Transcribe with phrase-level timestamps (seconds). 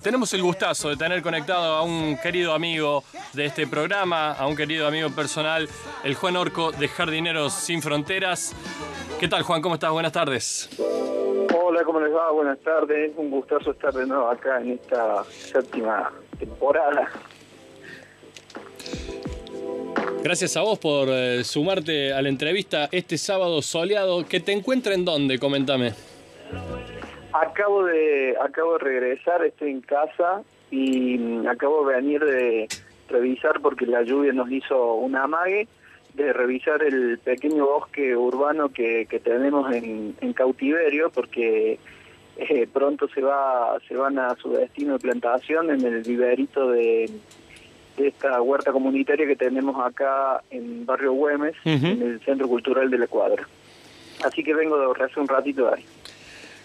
[0.00, 3.02] Tenemos el gustazo de tener conectado a un querido amigo
[3.32, 5.68] de este programa, a un querido amigo personal,
[6.04, 8.54] el Juan Orco de Jardineros Sin Fronteras.
[9.18, 9.60] ¿Qué tal, Juan?
[9.60, 9.90] ¿Cómo estás?
[9.90, 10.70] Buenas tardes.
[10.78, 12.30] Hola, ¿cómo les va?
[12.30, 13.10] Buenas tardes.
[13.16, 17.10] Un gustazo estar de nuevo acá en esta séptima temporada.
[20.22, 24.24] Gracias a vos por eh, sumarte a la entrevista este sábado soleado.
[24.24, 25.40] ¿Que te encuentra en dónde?
[25.40, 26.17] Coméntame.
[27.32, 32.68] Acabo de, acabo de regresar, estoy en casa y mm, acabo de venir de
[33.08, 35.68] revisar porque la lluvia nos hizo un amague
[36.14, 41.78] de revisar el pequeño bosque urbano que, que tenemos en, en cautiverio porque
[42.36, 47.10] eh, pronto se va se van a su destino de plantación en el viverito de,
[47.98, 52.98] de esta huerta comunitaria que tenemos acá en Barrio Güemes, en el Centro Cultural de
[52.98, 53.46] la Cuadra.
[54.24, 55.84] Así que vengo de hace un ratito de ahí.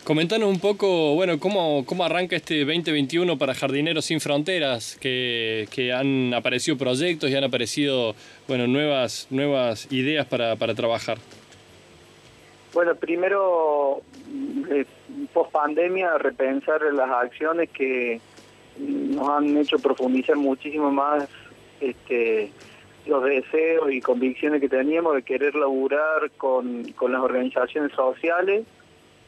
[0.03, 5.93] Comentanos un poco, bueno, cómo, cómo arranca este 2021 para Jardineros Sin Fronteras, que, que
[5.93, 8.13] han aparecido proyectos y han aparecido,
[8.45, 11.19] bueno, nuevas, nuevas ideas para, para trabajar.
[12.73, 14.01] Bueno, primero,
[14.71, 14.85] eh,
[15.31, 18.19] post pandemia, repensar las acciones que
[18.77, 21.29] nos han hecho profundizar muchísimo más
[21.79, 22.51] este,
[23.05, 28.65] los deseos y convicciones que teníamos de querer laburar con, con las organizaciones sociales,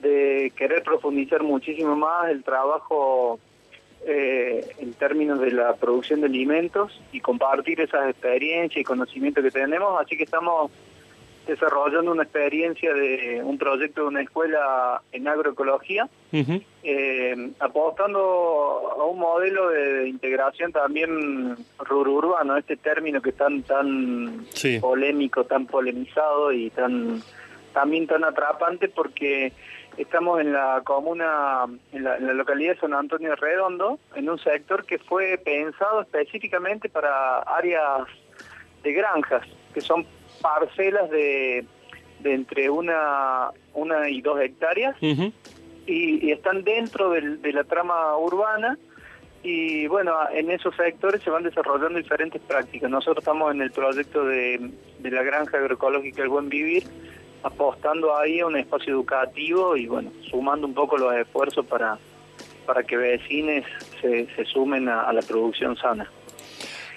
[0.05, 3.39] de querer profundizar muchísimo más el trabajo
[4.05, 9.51] eh, en términos de la producción de alimentos y compartir esas experiencias y conocimientos que
[9.51, 10.71] tenemos, así que estamos
[11.47, 18.19] desarrollando una experiencia de un proyecto de una escuela en agroecología, eh, apostando
[18.99, 24.79] a un modelo de, integración también ruro-urbano, este término que es tan, tan Sí.
[24.79, 27.21] polémico, tan polemizado y tan
[27.73, 29.51] también tan atrapante porque
[29.97, 34.29] estamos en la comuna, en la, en la localidad de San Antonio de Redondo, en
[34.29, 38.07] un sector que fue pensado específicamente para áreas
[38.83, 40.05] de granjas, que son
[40.41, 41.65] parcelas de,
[42.19, 44.95] de entre una, una y dos hectáreas
[45.87, 48.77] y, y están dentro del- de la trama urbana
[49.43, 52.89] y bueno, en esos sectores se van desarrollando diferentes prácticas.
[52.89, 56.83] Nosotros estamos en el proyecto de, de la granja agroecológica El Buen Vivir,
[57.45, 61.97] apostando ahí a un espacio educativo y bueno, sumando un poco los esfuerzos para,
[62.65, 63.63] para que vecines
[64.01, 66.09] se, se sumen a- a la producción sana.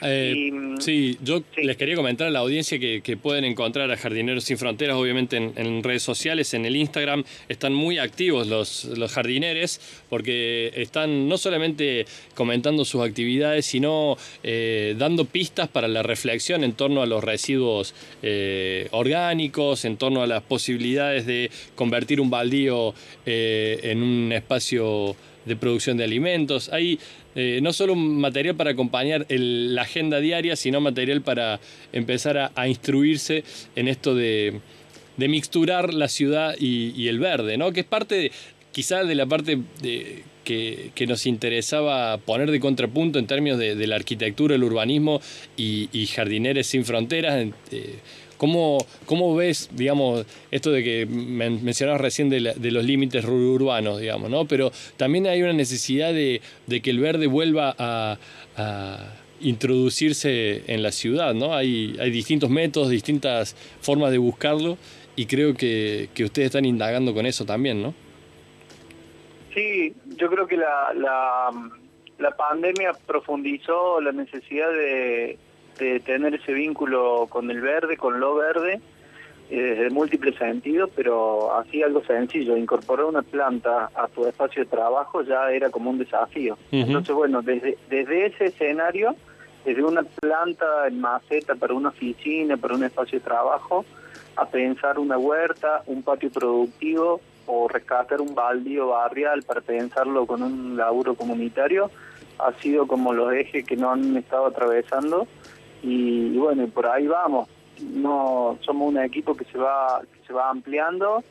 [0.03, 1.62] Eh, Y, sí, yo sí.
[1.62, 5.36] les quería comentar a la audiencia que, que pueden encontrar a Jardineros Sin Fronteras, obviamente
[5.36, 11.28] en, en redes sociales, en el Instagram, están muy activos los, los jardineres, porque están
[11.28, 17.06] no solamente comentando sus actividades, sino eh, dando pistas para la reflexión en torno a
[17.06, 22.94] los residuos eh, orgánicos, en torno a las posibilidades de convertir un baldío
[23.26, 25.16] en un espacio
[25.48, 26.69] de producción de alimentos.
[26.72, 26.98] Hay
[27.34, 31.60] eh, no solo un material para acompañar la agenda diaria, sino material para
[31.92, 33.44] empezar a, instruirse
[33.76, 34.60] en esto de,
[35.16, 37.72] de mixturar la ciudad y, el verde, ¿no?
[37.72, 38.32] Que es parte, de-
[38.72, 43.75] quizá de la parte de- que, que nos interesaba poner de contrapunto en términos de,
[43.75, 45.20] de la arquitectura, el urbanismo
[45.58, 47.47] y, y jardineres sin fronteras.
[47.70, 47.94] eh,
[48.38, 53.25] ¿Cómo, ¿Cómo ves, digamos, esto de que men- mencionabas recién de, la- de los límites
[53.25, 54.47] urbanos, digamos, ¿no?
[54.47, 58.16] Pero también hay una necesidad de, de que el verde vuelva a,
[58.56, 61.54] a introducirse en la ciudad, ¿no?
[61.54, 64.78] Hay, hay distintos métodos, distintas formas de buscarlo
[65.16, 67.93] y creo que, que ustedes están indagando con eso también, ¿no?
[69.55, 71.50] Sí, yo creo que la, la,
[72.19, 75.38] la pandemia profundizó la necesidad de,
[75.78, 78.80] de tener ese vínculo con el verde, con lo verde,
[79.50, 84.70] eh, desde múltiples sentidos, pero así algo sencillo, incorporar una planta a tu espacio de
[84.70, 86.58] trabajo ya era como un desafío.
[86.70, 89.16] Entonces, bueno, desde, desde ese escenario,
[89.64, 93.86] desde una planta en maceta para una oficina, para un espacio de trabajo,
[94.36, 100.42] a pensar una huerta, un patio productivo o rescatar un baldío barrial para pensarlo con
[100.42, 101.90] un laburo comunitario,
[102.38, 105.26] ha sido como los ejes que nos han estado atravesando
[105.82, 107.48] y, y bueno, y por ahí vamos.
[107.80, 111.22] No somos un equipo que se va que se va ampliando,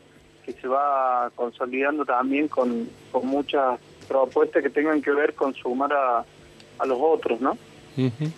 [0.46, 5.92] que se va consolidando también con, con muchas propuestas que tengan que ver con sumar
[5.94, 6.26] a,
[6.80, 7.58] a los otros, ¿no?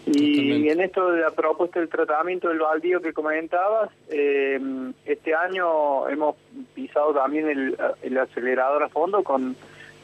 [0.05, 4.57] Y en esto de la propuesta del tratamiento del baldío que comentabas, eh,
[5.05, 6.37] este año hemos
[6.73, 9.57] pisado también el, el acelerador a fondo con,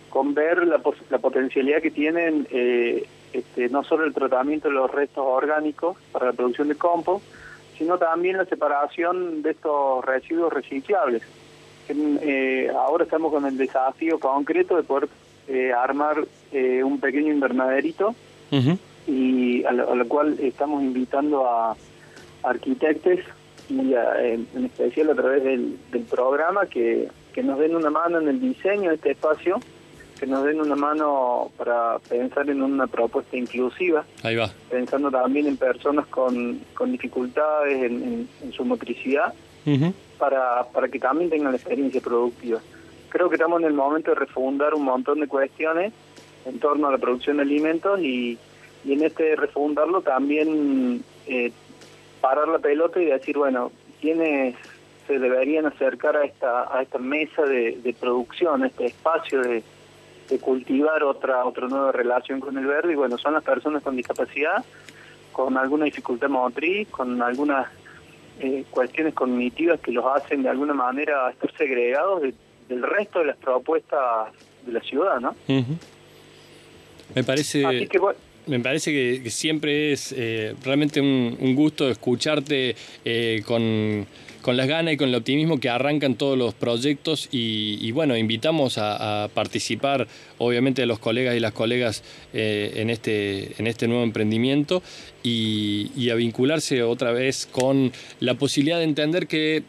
[0.10, 4.90] con ver la, la potencialidad que tienen eh, este, no solo el tratamiento de los
[4.90, 7.26] restos orgánicos para la producción de compost,
[7.78, 11.22] sino también la separación de estos residuos reciclables.
[11.90, 15.10] Eh, ahora estamos con el desafío concreto de poder
[15.50, 18.16] eh, armar eh, un pequeño invernaderito
[19.06, 21.76] y a lo, cual estamos invitando a
[22.42, 23.20] arquitectos
[23.70, 25.78] y en especial a través del,
[26.10, 29.60] programa que, que nos den una mano en el diseño de este espacio
[30.20, 34.06] que nos den una mano para pensar en una propuesta inclusiva.
[34.24, 34.50] Ahí va.
[34.70, 39.34] Pensando también en personas con, con dificultades en, su motricidad,
[40.18, 42.60] para, para que también tengan la experiencia productiva.
[43.10, 45.92] Creo que estamos en el momento de refundar un montón de cuestiones
[46.46, 48.38] en torno a la producción de alimentos y,
[48.86, 51.52] y en este refundarlo también eh,
[52.22, 54.56] parar la pelota y decir, bueno, ¿quiénes
[55.08, 59.64] se deberían acercar a esta, a esta mesa de, de producción, a este espacio de,
[60.30, 62.94] de cultivar otra otra nueva relación con el verde.
[62.94, 64.64] Y bueno son las personas con discapacidad
[65.32, 67.68] con alguna dificultad motriz con algunas
[68.40, 73.38] eh, cuestiones cognitivas que los hacen de alguna manera estar segregados del resto de las
[73.38, 74.32] propuestas
[74.66, 75.36] de la ciudad no
[77.16, 77.88] me parece
[78.48, 84.06] me parece que, siempre es eh, realmente un, gusto escucharte eh, con
[84.46, 88.78] con las ganas y con el optimismo que arrancan todos los proyectos y, bueno, invitamos
[88.78, 90.08] a, participar
[90.38, 94.84] obviamente a los colegas y las colegas eh, en, este, en este nuevo emprendimiento
[95.24, 99.64] y, y a vincularse otra vez con la posibilidad de entender que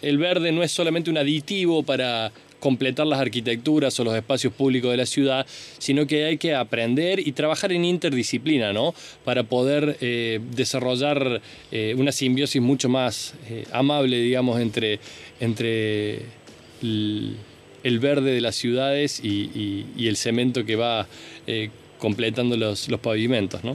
[0.00, 4.90] el verde no es solamente un aditivo para completar las arquitecturas o los espacios públicos
[4.90, 5.46] de la ciudad,
[5.78, 8.94] sino que hay que aprender y trabajar en interdisciplina, ¿no?
[9.24, 11.40] Para poder eh, desarrollar
[11.72, 15.00] eh, una simbiosis mucho más eh, amable, digamos, entre,
[15.40, 16.20] entre
[16.82, 21.06] el, verde de las ciudades y, el cemento que va
[21.98, 23.72] completando los, los pavimentos, ¿no?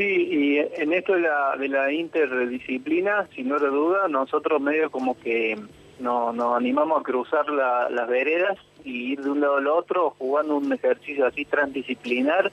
[0.00, 5.58] Sí, y en esto de la, de la interdisciplina, sin duda, nosotros medio como que
[6.00, 10.56] nos, nos animamos a cruzar las veredas y ir de un lado al otro jugando
[10.56, 12.50] un ejercicio así transdisciplinar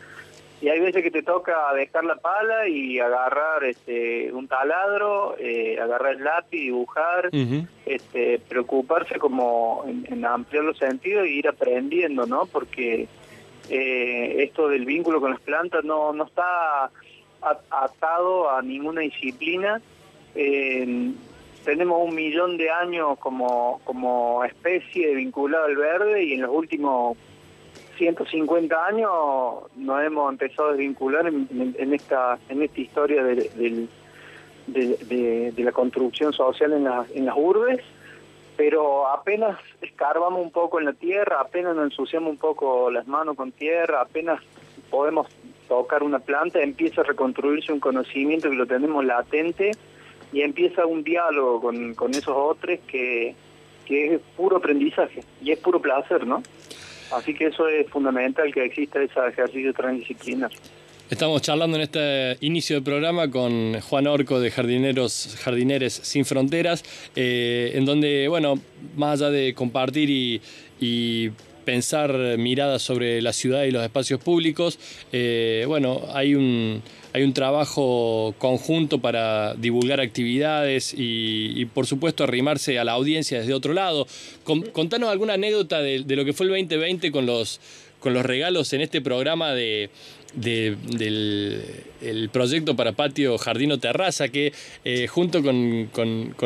[0.59, 5.79] y hay veces que te toca dejar la pala y agarrar este un taladro, eh,
[5.79, 7.29] agarrar el lápiz, dibujar,
[7.85, 12.47] este, preocuparse como en, ampliar los sentidos y ir aprendiendo, ¿no?
[12.47, 13.07] Porque
[13.69, 16.89] eh, esto del vínculo con las plantas no, no está
[17.69, 19.79] atado a ninguna disciplina.
[20.33, 21.11] Eh,
[21.67, 27.17] tenemos un millón de años como, como especie vinculada al verde y en los últimos
[27.97, 29.11] 150 años
[29.75, 33.89] nos hemos empezado a desvincular en, esta en esta historia de,
[35.57, 37.81] la construcción social en, en las urbes,
[38.55, 43.35] pero apenas escarbamos un poco en la tierra, apenas nos ensuciamos un poco las manos
[43.35, 44.41] con tierra, apenas
[44.89, 45.27] podemos
[45.67, 49.71] tocar una planta, empieza a reconstruirse un conocimiento que lo tenemos latente
[50.33, 53.35] y empieza un diálogo con, con esos otros que,
[53.85, 56.43] que es puro aprendizaje y es puro placer, ¿no?
[57.11, 60.51] Así que eso es fundamental que exista ese ejercicio transdisciplinar.
[61.09, 66.83] Estamos charlando en este inicio del programa con Juan Orco de Jardineros, Jardineres Sin Fronteras,
[67.15, 68.55] eh, en donde, bueno,
[68.97, 70.41] más allá de compartir y,
[70.81, 71.29] y
[71.67, 74.79] pensar miradas sobre la ciudad y los espacios públicos,
[75.11, 76.81] eh, bueno, hay un
[77.17, 83.53] hay un trabajo conjunto para divulgar actividades y, por supuesto arrimarse a la audiencia desde
[83.55, 84.05] otro lado.
[84.71, 87.59] contanos alguna anécdota de, lo que fue el 2020 con los,
[87.99, 89.89] con los regalos en este programa de,
[90.35, 91.61] del
[92.01, 94.53] el proyecto para patio Jardino Terraza, que
[94.85, 95.89] eh, junto con,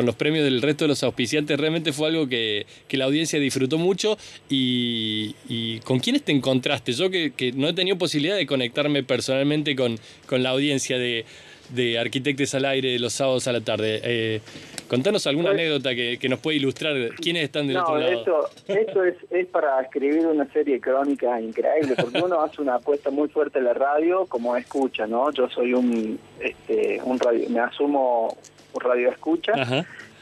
[0.04, 4.16] los premios del resto de los auspiciantes realmente fue algo que, la audiencia disfrutó mucho.
[4.48, 5.34] Y,
[5.84, 6.92] con quiénes te encontraste?
[6.92, 11.24] Yo que, que, no he tenido posibilidad de conectarme personalmente con, con la audiencia de,
[11.74, 14.00] de Arquitectes al Aire los sábados a la tarde.
[14.04, 14.40] Eh,
[14.88, 18.12] contanos alguna anécdota que, nos puede ilustrar quiénes están del otro lado.
[18.12, 22.76] Esto, esto es, es para escribir una serie de crónicas increíbles, porque uno hace una
[22.76, 25.30] apuesta muy fuerte en la radio como escucha, ¿no?
[25.32, 28.36] Yo soy un, este, un radio, me asumo
[28.72, 29.52] un radio escucha.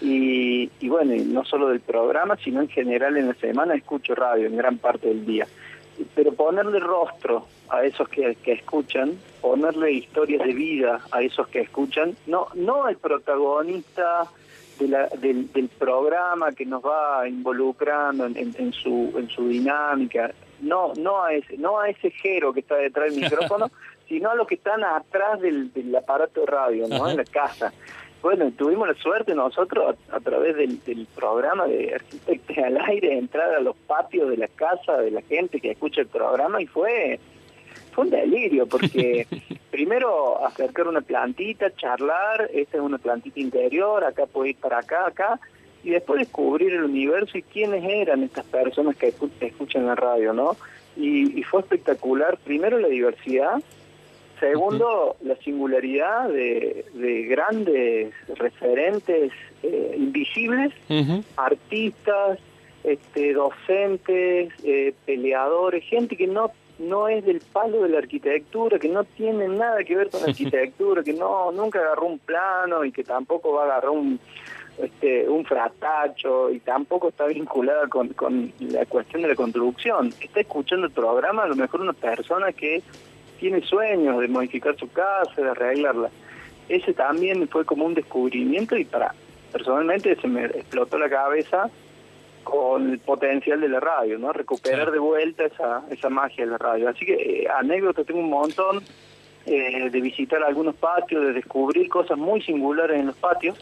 [0.03, 4.47] Y, y bueno, no solo del programa, sino en general en la semana escucho radio
[4.47, 5.47] en gran parte del día
[6.15, 11.61] pero ponerle rostro a esos que, que escuchan, ponerle historias de vida a esos que
[11.61, 14.29] escuchan, no no el protagonista
[14.79, 20.33] de la, del, del, programa que nos va involucrando en, en, su en su dinámica,
[20.61, 23.71] no no a ese no a ese jero que está detrás del micrófono,
[24.09, 27.73] sino a los que están atrás del, del aparato de radio, no en la casa.
[28.23, 33.61] Bueno, tuvimos la suerte nosotros a, través del, programa de Arquitectos al Aire entrar a
[33.61, 37.19] los patios de la casa de la gente que escucha el programa y fue
[37.93, 39.27] fue un delirio porque
[39.71, 45.07] primero acercar una plantita, charlar, esta es una plantita interior, acá puede ir para acá,
[45.07, 45.41] acá,
[45.83, 50.57] y después descubrir el universo y quiénes eran estas personas que escuchan la radio, ¿no?
[50.97, 53.63] Y, fue espectacular, primero la diversidad,
[54.41, 59.33] segundo la singularidad de, grandes referentes
[59.63, 60.73] eh, invisibles,
[61.37, 62.39] artistas,
[62.83, 68.89] este, docentes, eh, peleadores, gente que no no es del palo de la arquitectura, que
[68.89, 72.91] no tiene nada que ver con la arquitectura, que no nunca agarró un plano y
[72.91, 74.19] que tampoco va a agarrar un
[74.79, 80.11] este, un fratacho y tampoco está vinculada con, con la cuestión de la construcción.
[80.21, 82.83] Está escuchando el programa a lo mejor una persona que
[83.41, 86.11] tiene sueños de modificar su casa, de arreglarla.
[86.69, 89.15] Ese también fue como un descubrimiento y para
[89.51, 91.69] personalmente se me explotó la cabeza
[92.45, 94.33] con el potencial de la radio, ¿no?
[94.33, 96.89] Recuperar de vuelta esa, esa magia de la radio.
[96.89, 98.83] Así que eh, anécdotas tengo un montón
[99.47, 103.59] eh, de visitar algunos patios, de descubrir cosas muy singulares en los patios.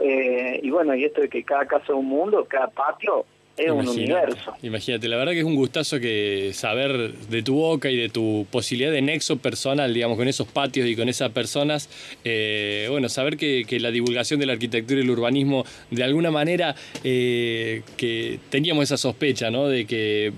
[0.00, 3.70] Eh, y bueno, y esto de que cada casa es un mundo, cada patio es
[3.70, 4.52] un universo.
[4.62, 8.46] Imagínate, la verdad que es un gustazo que saber de tu boca y de tu
[8.50, 11.88] posibilidad de nexo personal, digamos, con esos patios y con esas personas,
[12.24, 16.74] eh, bueno, saber que, la divulgación de la arquitectura y el urbanismo, de alguna manera,
[17.02, 19.68] eh, que teníamos esa sospecha, ¿no?
[19.68, 20.32] De que eh,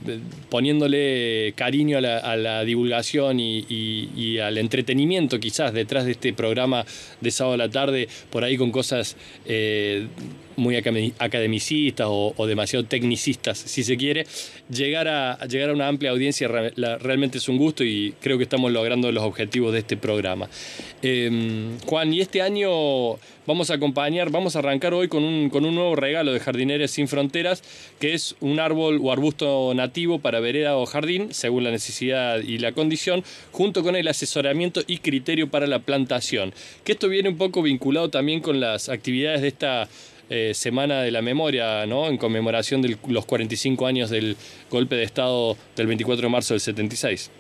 [0.50, 2.00] poniéndole cariño a
[2.37, 6.85] la, divulgación y, al entretenimiento, quizás, detrás de este programa
[7.20, 9.16] de sábado a la tarde, por ahí con cosas
[10.56, 14.26] muy academicistas o, demasiado tecnicistas, si se quiere,
[14.70, 18.72] llegar a, llegar a una amplia audiencia realmente es un gusto y creo que estamos
[18.72, 20.48] logrando los objetivos de este programa.
[21.02, 25.64] Em, Juan, y este año vamos a acompañar, vamos a arrancar hoy con un, con
[25.64, 27.62] un nuevo regalo de Jardineres Sin Fronteras,
[28.00, 32.58] que es un árbol o arbusto nativo para vereda o jardín, según la necesidad y
[32.58, 36.52] la condición, junto con el asesoramiento y criterio para la plantación.
[36.84, 39.88] Que esto viene un poco vinculado también con las actividades de esta
[40.28, 42.06] eh, Semana de la Memoria, ¿no?
[42.09, 44.37] En conmemoración de los 45 años del
[44.71, 47.30] golpe de Estado del 24 de marzo del 76.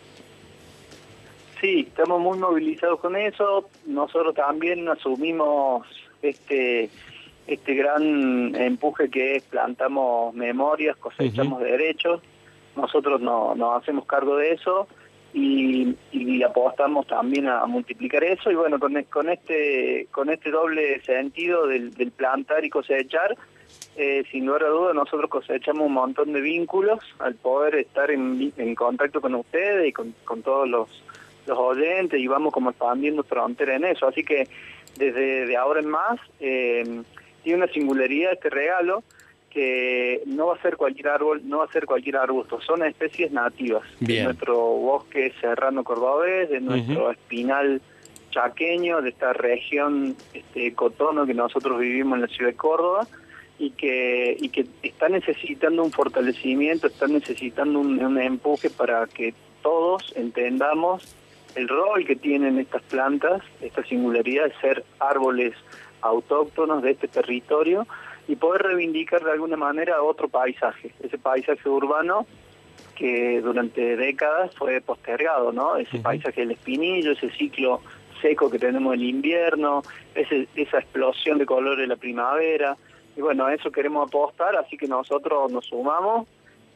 [1.60, 3.68] Sí, estamos muy movilizados con eso.
[3.86, 5.86] Nosotros también asumimos
[6.22, 6.90] este
[7.46, 12.20] este gran empuje que es plantamos memorias, cosechamos derechos.
[12.74, 14.88] Nosotros no, nos hacemos cargo de eso
[15.36, 18.50] y, apostamos también a multiplicar eso.
[18.50, 23.36] Y bueno con, con este con este doble sentido del, plantar y cosechar
[23.96, 28.52] eh, sin lugar a dudas nosotros cosechamos un montón de vínculos al poder estar en,
[28.56, 30.88] en contacto con ustedes y con, todos los,
[31.46, 34.06] los oyentes y vamos como expandiendo frontera en eso.
[34.06, 34.48] Así que
[34.96, 37.02] desde de ahora en más eh,
[37.42, 39.02] tiene una singularidad este regalo
[39.56, 43.32] que no va a ser cualquier árbol, no va a ser cualquier arbusto, son especies
[43.32, 43.84] nativas.
[44.00, 47.80] De nuestro bosque serrano cordobés, de nuestro espinal
[48.32, 53.06] chaqueño, de esta región este, cotono que nosotros vivimos en la ciudad de Córdoba
[53.58, 59.32] y que, y que está necesitando un fortalecimiento, está necesitando un, un empuje para que
[59.62, 61.16] todos entendamos
[61.54, 65.54] el rol que tienen estas plantas, esta singularidad de ser árboles
[66.02, 67.86] autóctonos de este territorio
[68.28, 72.26] y poder reivindicar de alguna manera otro paisaje, ese paisaje urbano
[72.96, 75.76] que durante décadas fue postergado, ¿no?
[75.76, 77.80] Ese paisaje del espinillo, ese ciclo
[78.20, 79.82] seco que tenemos en el invierno,
[80.14, 82.76] ese, esa explosión de color de la primavera.
[83.14, 86.26] Y bueno, a eso queremos apostar, así que nosotros nos sumamos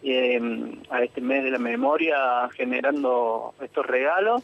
[0.03, 4.43] em, a este mes de la memoria generando estos regalos,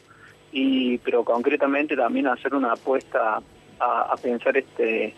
[0.52, 3.42] y pero concretamente también hacer una apuesta
[3.78, 5.14] a pensar este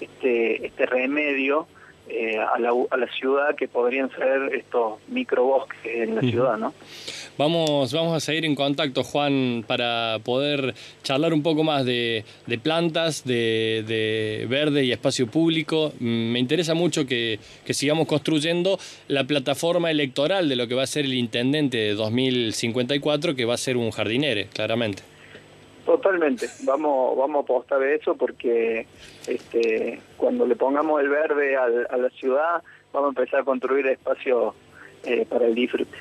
[0.00, 1.66] este, este remedio
[2.08, 6.72] eh, a, la, a, la, ciudad que podrían ser estos microbosques en la ciudad, ¿no?
[7.36, 12.58] Vamos, vamos a seguir en contacto, Juan, para poder charlar un poco más de, de
[12.58, 15.92] plantas, de, de, verde y espacio público.
[15.98, 20.84] Mm, me interesa mucho que, que, sigamos construyendo la plataforma electoral de lo que va
[20.84, 25.02] a ser el intendente de 2054, que va a ser un jardinere, claramente.
[25.86, 28.86] Totalmente, vamos, vamos a apostar a eso porque
[29.28, 32.62] este, cuando le pongamos el verde a la ciudad,
[32.92, 34.54] vamos a empezar a construir espacio
[35.04, 35.96] eh, para el disfrute.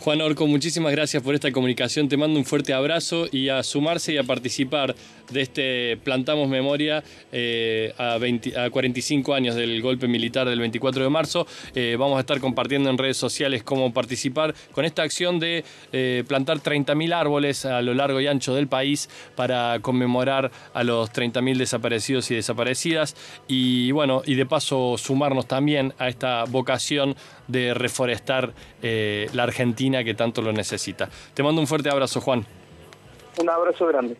[0.00, 2.08] Juan Orco, muchísimas gracias por esta comunicación.
[2.08, 4.94] Te mando un fuerte abrazo y a sumarse y a participar
[5.34, 11.46] de este Plantamos Memoria eh, a, 45 años del golpe militar del 24 de marzo.
[11.74, 16.24] Eh, vamos a estar compartiendo en redes sociales cómo participar con esta acción de eh,
[16.26, 21.58] plantar 30.000 árboles a lo largo y ancho del país para conmemorar a los 30.000
[21.58, 23.16] desaparecidos y desaparecidas.
[23.48, 27.16] Y bueno, y de paso sumarnos también a esta vocación
[27.48, 31.08] de reforestar la Argentina que tanto lo necesita.
[31.34, 32.46] Te mando un fuerte abrazo, Juan.
[33.38, 34.16] Un abrazo grande.